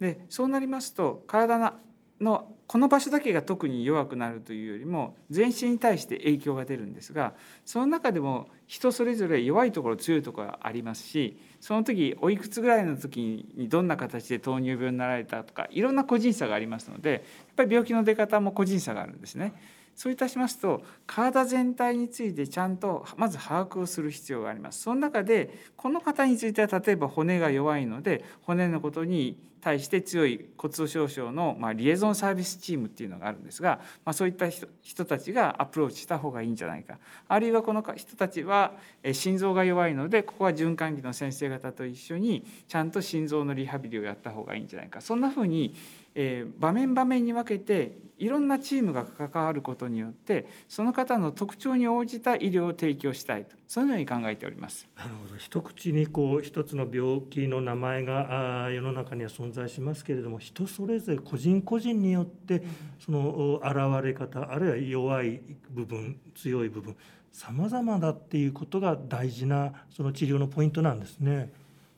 [0.00, 1.72] でそうなりますと体の
[2.20, 7.32] のこの場所だけが特に弱くなるというよりも全身に対して影響が出るんですが
[7.64, 17.20] その中でも人それぞれ弱いところ強いところがありますしその時おいくつぐらいの時にどんな形で糖尿病になられたとかいろんな個人差がありますのでやっ
[17.56, 19.52] ぱり病気の出方も個人差があるんですね。
[19.96, 24.80] そういたしますと体全体についてちゃんとまず把握をする必要があります。
[24.80, 36.98] その中でこの方については例えば骨が弱いので骨のことに対して強い骨粗しょう症の、まあ、リエゾンサービスチームっていうのがあるんですが、まあ、そういった人人たちがアプローチした方がいいんじゃないか。
[37.28, 38.72] あるいはこの人たちは
[39.12, 45.00] 心臓が弱いのでここは循環器の先生方と一緒にちゃんと心臓のリハビリをやった方がいいんじゃないか。
[45.00, 45.74] そんなふうに
[46.14, 54.86] えー、場面場面に分けていろんなチームが関わることによってその方の特徴に応じた医療を提供したいとそのように考えております。
[54.94, 62.62] なるほど一口にこう一つの病気の名前があ世の中には存在しますけれども人それぞれ個人個人によって
[62.98, 66.96] その現れ方あるいは弱い部分強い部分
[67.32, 71.52] 様々だっていうことが大事なその治療のポイントなんですね。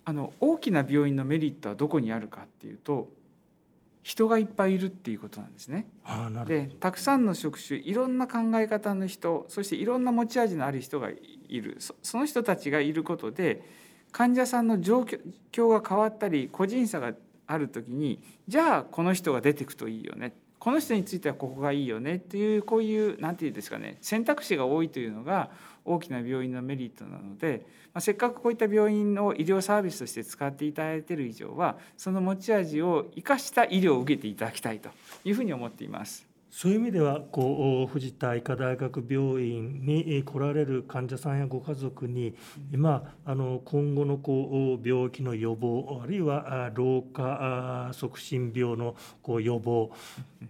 [0.05, 3.09] あの大きな病院のメリットはどこにあるかっていうと
[4.03, 5.87] 人がいっぱいいるっていうことなんですね。
[6.47, 11.79] でたくさんの職種いろんな考え方の人そしていろんな持ち味のある人がいる。
[12.03, 13.62] その人たちがいることで
[14.11, 15.07] 患者さんの状
[15.53, 17.12] 況が変わったり個人差が
[17.47, 20.35] ある時にじゃあこの人が出てくといいよね。
[20.59, 25.51] この人についてはここがいいよねっていうこういう何て言うんですかね選択肢が多いというのが
[25.85, 34.90] 大きな病院のメリットなので、まあ、せっかくこういった病院を医療サービスとして使っていただいている以上はその持ち味を生かした医療を受けていただきたいと
[35.25, 36.32] いうふうに思っています。
[36.55, 42.35] そういう意味ではこう藤田医科大学病院に来られる患者さんやご家族に
[42.71, 49.93] 今あの今後のこう病気の予防あるいは老化促進病のこう予防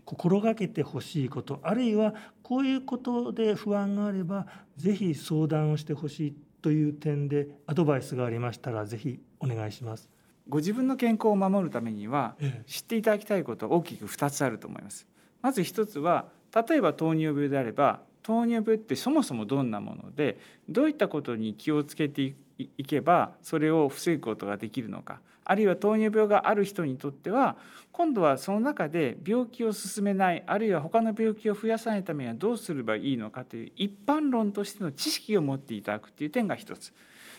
[0.04, 10.10] 心がけてほしいことあるいはこういうことで不安があればぜひ相談をしてほしいという点でアドバイスがありましたらぜひお願いします。
[10.48, 12.34] ご自分の健康を守るためには
[12.66, 15.06] 知っていただきたいことは大きく2つあると思います。
[15.42, 27.56] まず一つは例えば糖尿病であれば糖尿病ってそもそもどんなものでどういったことに気をつけていけばそれを防ぐことができるのかあるいは糖尿病がある人にとっては
[27.90, 36.92] 今度はその中で病気を進めないあるいは他の病気を増やさないためにはどうすればいいのかという一般論としての知識を持っていただくという点が一つ。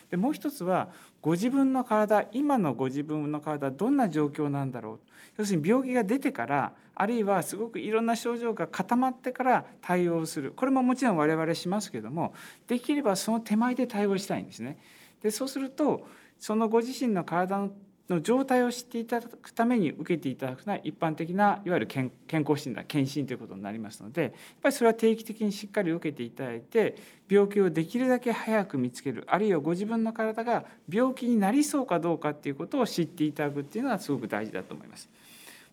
[0.10, 0.89] でもう一つは
[1.22, 5.00] ご自分の体今のご自分の体どんな状況なんだろう
[5.38, 12.34] 要するに病気が出てからあるいはすごくいろんな症状が固まってから対応するこれももちろん我々しますけども
[12.67, 14.77] できればその手前で対応したいんですね。
[15.21, 16.06] でそうすると
[16.38, 17.69] そのご自身の体
[18.10, 26.95] の状態を知っていただくために受けていただくのは一般的ないわゆる健康診断検診ということになりますのでやっぱりそれは定期的にしっかり受けていただいて
[27.29, 35.10] 病気をできるだけ早く見つけるあるいはご自分の体が病気になりそうかどうかっていうことを知っていただくっていうのはすごく大事だと思います。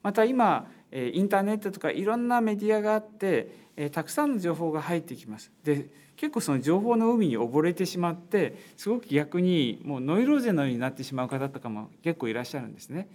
[0.03, 5.53] また今インターネットとかいろんなメディアがあってたくさんの情報が入ってきます。
[5.65, 13.09] で結構その情報の海に溺れてしまってすごく逆にもうノイローゼのようになってしまう方とかも結構いらっしゃるんですね。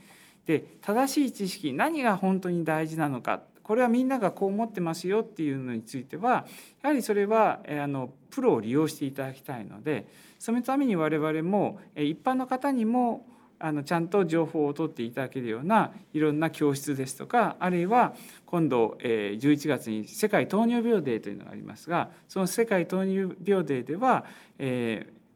[0.47, 6.45] で正しい知識何が本当に大事なのかこれはみんながこう思ってますよっていうのについては
[6.83, 13.25] やはりそれはあのプロを利用していただきたいのでそのために我々も一般の方にも
[13.59, 18.13] あのちゃんと情報を取っていただけるようないろんな教室ですとかあるいは
[18.45, 24.25] 今度11月に世界糖尿病デーというのがありますがその世界糖尿病デーでは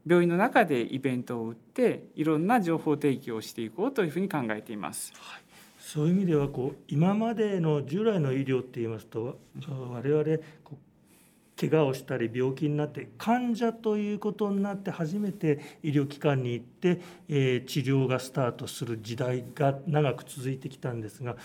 [0.06, 5.12] 病院の中でイベントを打っていろんな情報提供をしていこうというふうに考えています。
[5.16, 5.42] はい
[5.92, 10.24] そういう意味ではこう今までの従来の医療っていいますと我々
[11.60, 21.36] 怪我をしたり病気になって患者ということになって初めて医療機関に行って、え治療がスタートする時代が長く続いてきたんですが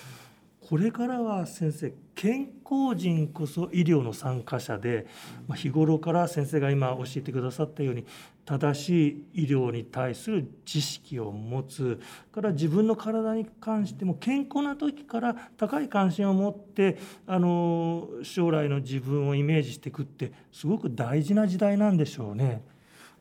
[0.68, 5.06] これからは先生健康人こそ医療の参加者で、
[5.48, 8.06] ま日頃から先生が今教えてくださったように
[8.46, 12.00] 正しい医療に対する知識を持つ
[12.32, 22.64] から自分の体に関しても健康な時から高い関心を持ってあの将来の自分をイメージしていくってすごく大事な時代なんでしょうね。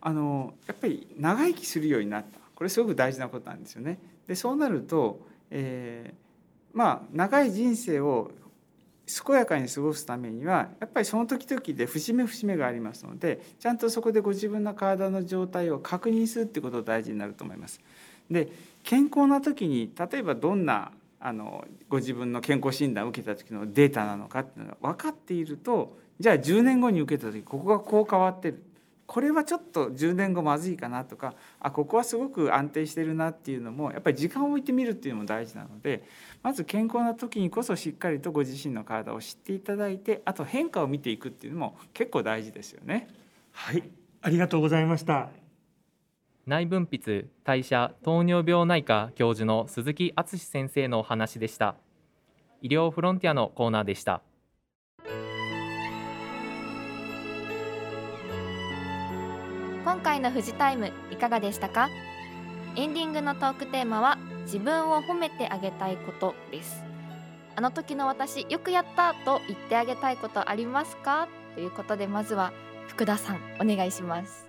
[0.01, 3.99] あのやっぱり長生きするようになったこれすごく大事なことなんですよね。
[4.27, 6.25] でそうなると、えー
[6.75, 8.33] まあ、長い人生を
[9.07, 17.81] 健やかに過ごすためにはやっぱりその時々で節目節目がありますのでちゃんとそこでご自分の体の状態を確認するってことが大事になると思います。
[18.31, 18.49] で
[18.83, 28.63] 健康な時に例えばどんなあのご自分の健康診断を受けた時のデータなのかっていうのが分かっているとじゃあ10年後に受けた時ここがこう変わってる
[29.07, 36.05] これはちょっと10年後まずいかなとかあここはすごく安定してるなっていうのもやっぱり時間を置いてみるっていうのも大事なので
[36.43, 43.09] まず健康な時にこそしっかりとご自身の体を知っていただいてあと変化を見ていくっていうのも結構大事ですよね。
[43.53, 43.83] はい、
[44.23, 45.29] ありがとうございました。
[46.47, 51.77] 内分泌代謝糖尿病内科教授の鈴木敦先生のお話でした
[52.61, 54.21] 医療フロンティアのコーナーでした
[59.85, 61.91] 今回の富士タイムいかがでしたか？
[62.74, 64.16] エンディングのトークテーマは
[64.47, 66.82] 自分を褒めてあげたいことです。
[67.55, 71.28] あの時の私よくやったと言ってあげたいことありますか？
[71.55, 72.55] ということでまずは
[72.89, 74.49] 福田さんお願いします。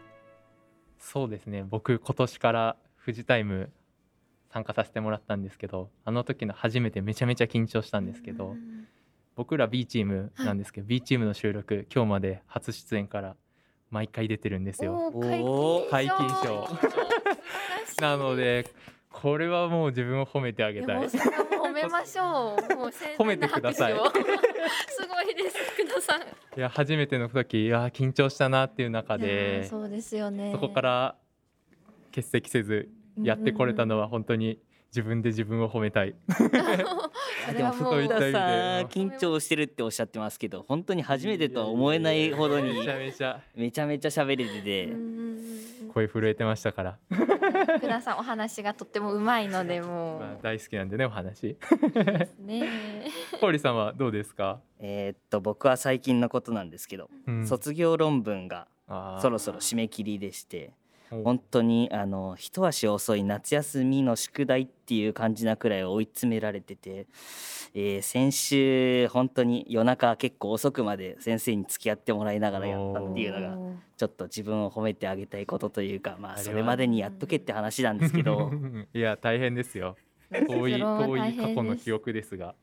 [1.00, 1.66] そうですね。
[1.70, 3.72] 僕今年から富士タイム
[4.54, 8.56] 参加させてもらったんですけどあの時の初めてめちゃめちゃ緊張したんですけど
[9.36, 13.36] 僕ら B チームなんですけど、B チームの収録今日まで初出演から
[13.96, 15.10] 毎回出てるんですよ。
[15.90, 16.44] 解禁賞。
[16.44, 16.68] 賞。
[18.02, 18.68] なので
[19.10, 20.98] これはもう自分を褒めてあげたい。
[20.98, 22.76] い褒めましょう。
[22.76, 23.94] もう盛褒めてください。
[24.90, 25.58] すごいです。
[25.72, 26.22] 福田さん。
[26.22, 26.26] い
[26.58, 30.52] や初めての時いや緊張したなっていう中でそうですよね。
[30.52, 31.16] そこから
[32.14, 32.90] 欠席せず
[33.24, 36.14] やってこれたのは本当に自分で自分を褒めたい。
[37.54, 38.86] でもそういった意味で福田さん。
[38.88, 43.42] 緊張してるっておっしゃってますけど本当に初めてとは思えないほどにめちゃめちゃ。
[43.56, 44.86] めちゃめちゃ喋れてうんて。
[44.86, 45.92] うん。
[45.94, 47.26] 声震えてましたから、うん
[47.78, 50.20] 福田さんお話がとってもうまいのでもう。
[50.20, 51.58] まあ、大好きなんでねお話。
[52.40, 52.70] ね。
[53.40, 57.48] 氷さんはどうですか、えーっと僕は最近のことなんですけどうん。
[57.48, 58.68] 卒業論文が
[59.22, 60.72] そろそろ締め切りでして。
[60.72, 67.08] お本当にあの一足遅い夏休みの宿題っていう感じなくらい追い詰められてて、
[67.74, 78.52] えー先週本当に夜中結構遅くまで先生に付き合ってもらいながらやったっていうのがちょっと自分を褒めてあげたいことというかまあそれまでにやっとけって話なんですけど。
[78.94, 79.98] いや大変ですよ。
[80.48, 82.56] 遠い遠い過去の記憶ですが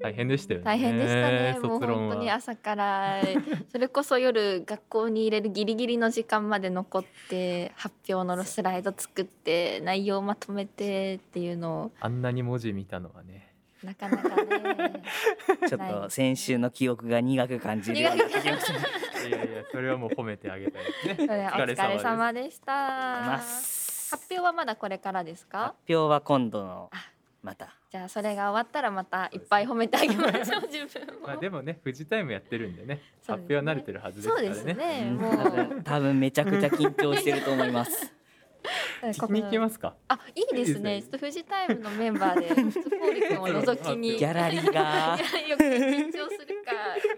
[0.00, 0.64] 大変でしたよね。
[0.64, 1.58] 大変でしたね。
[1.62, 3.20] もう本当に朝から。
[3.70, 11.92] それこそ夜学校に入れるギリギリの時間まで残って発表のスライド作って内容をまとめてっていうのを。
[12.00, 13.48] あんなに文字見たのはね。
[13.82, 15.02] なかなかね。
[15.68, 19.28] ちょっと先週の記憶が苦く感じるようになってきました。
[19.28, 21.48] いやいやそれはもう褒めてあげたいですね。
[21.54, 22.72] お疲れ様でした。
[22.72, 24.10] ます。
[24.10, 25.58] 発表はまだこれからですか？
[25.58, 26.96] 発表は今度のあ
[27.42, 27.74] また。
[27.90, 31.26] じゃあそれが終わったらまたいっぱい褒めてあげましょう自分も。
[31.28, 33.00] まあでもね富士タイムやってるんでね。
[33.26, 35.06] 発表は慣れてるはずですかそうらねですね。
[35.08, 35.16] うん。
[35.16, 38.12] も多分多分めちゃくちゃ緊張してると思います。
[39.02, 39.94] 聞きに行きますか？
[40.08, 40.96] あいいですね。
[40.96, 44.16] いいですちょっとフジタイムのメンバーで ちょっとフォーリ君を覗きに。
[44.16, 45.16] ギャラリーが。
[45.48, 46.72] よく緊張するか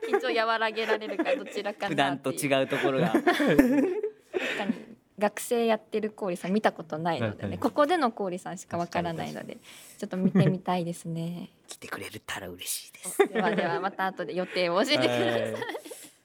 [0.06, 3.08] 緊張和らげられるかどちらかな普段と違うところが。
[3.08, 4.74] 確かに
[5.20, 9.58] 学生やってる氷さん見たことないのではいねここでの氷さんしかわからないので
[9.98, 11.50] ちょっと見てみたいですね。
[11.68, 13.18] 来てくれたら嬉しいです。
[13.32, 15.66] ではではまた後で予定を教えてください。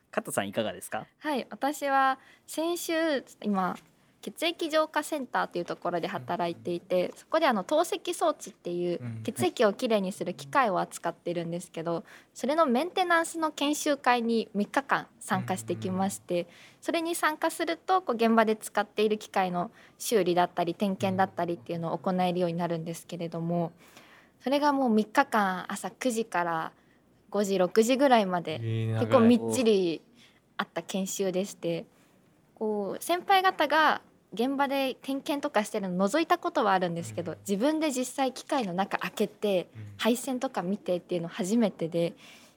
[0.09, 1.05] 加藤さんいかがですか？
[1.19, 2.17] はい、私は
[2.47, 2.93] 先週
[3.43, 3.77] 今
[4.25, 9.21] 血液浄化センターというところで働いていてそこであの透析装置っていううん。
[9.23, 12.03] 血液をきれいにする機械を扱ってるんですけど
[12.33, 16.47] それのメンテナンスの研修会に3日間参加してきまして
[16.81, 19.69] それに参加するとこう現場で使っている機械の
[19.99, 23.73] 修理だったり点検だったりっていうのを行えるようになるんですけれども
[24.41, 26.71] それがもう3日間朝9時から
[27.31, 28.59] 5時6時ぐらいまで
[28.99, 30.01] 結構みっちり
[30.57, 31.85] あった研修でして
[32.55, 34.01] こう先輩方が
[34.33, 37.37] 現場で点検とかしてるの覗いたことはあるんですけど、うん。
[37.47, 42.13] 自分で実際機械の中開けて配線とか見てっていうの初めてで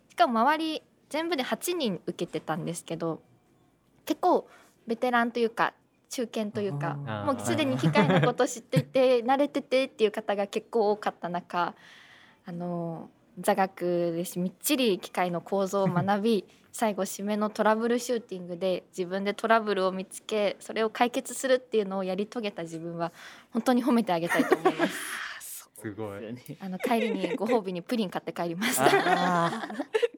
[0.08, 3.20] しかも周り全部で8人受けてたんですけど
[4.04, 4.48] 結構
[4.86, 5.74] ベテランというか
[6.10, 11.74] 中堅というかもうすでに機械のこと知っていて 慣れててっていう方が結構多かった中
[12.46, 23.12] あの座学でしみっちり機械の構造を学び 最後締めのトラブルシューティングで自分でトラブルを見つけそれを解決するっていうのをやり遂げた自分は
[23.50, 25.68] 本当に褒めてあげたいと思います。
[25.80, 26.20] すごい
[26.58, 29.62] あの帰りにご褒美にプリン買って帰りました。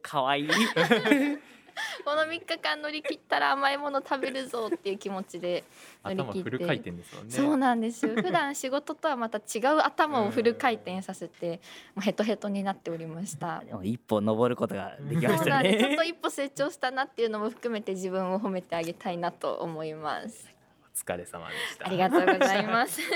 [0.03, 0.49] 可愛いい。
[2.05, 5.65] 本 この3日間乗り切ったら甘いもの食べるぞっていう気持ちで
[6.05, 7.33] 乗り切って頭フル回転ですもんね。
[7.33, 8.15] そうなんですよ。
[8.15, 11.61] 普段仕事とはまた違う頭をフル回転させて
[11.95, 13.63] もうヘトヘトになっておりました。
[13.83, 15.79] 一歩登ることができましたそうなんです。
[15.79, 20.49] ちょっねと一歩成長したなっていうのも含めて自分を褒めてあげたいなと思います。
[20.93, 21.87] お疲れ様でした。
[21.87, 23.01] ありがとうございます。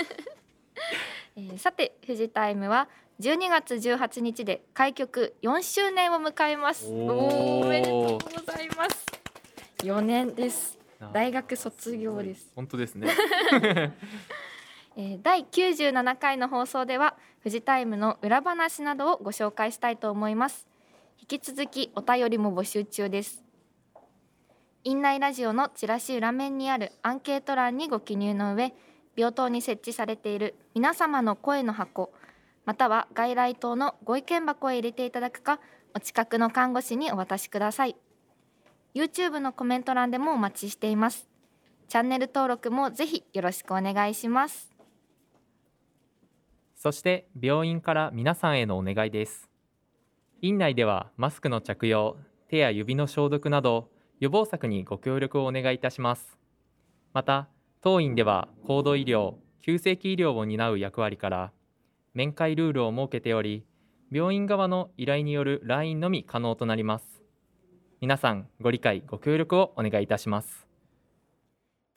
[1.37, 2.87] えーさて富士タイムは
[3.19, 6.87] 12月18日で開局4周年を迎えます。
[6.87, 9.05] おーおめでとうございます。
[9.83, 10.77] 4年です。
[10.99, 12.51] あ大学卒業です。
[12.55, 13.07] 本当ですね
[14.97, 20.67] えー第97回の放送では富士タイムの裏話などをご紹介したいと思います
[21.19, 23.43] 引き続きお便りも募集中です
[24.85, 28.73] 院内ラジオのチラシ裏面にあるアンケート欄にご記入の上
[29.17, 32.13] 病棟に設置されている皆様の声の箱
[32.65, 35.59] または外来棟のご意見箱へ入れていただくか
[35.93, 37.95] お近くの看護師にお渡しください。
[38.95, 41.29] YouTube のコメント欄でもお待ちしています。
[41.87, 44.71] チャンネル登録もぜひよろしくお願いします。
[46.75, 49.49] そして病院から皆さんへのお願いです。
[50.41, 52.17] 院内ではマスクの着用
[52.49, 53.89] 手や指の消毒など
[54.19, 56.37] 予防策にご協力をお願いいたします。
[57.13, 57.47] また
[57.81, 61.51] 当院では高度医療急性期医療を担う役割から
[62.15, 63.65] 面会ルールを設けており
[64.09, 67.05] 病院側の依頼による来院のみ可能となります。
[67.99, 70.65] 皆さんご理解ご協力をお願いいたします。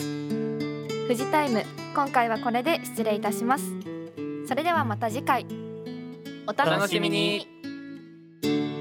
[0.00, 1.62] 富士タイム
[1.94, 3.64] 今回はこれで失礼いたします。
[4.46, 5.46] それではまた次回。
[6.48, 8.77] お楽しみにお楽しみに。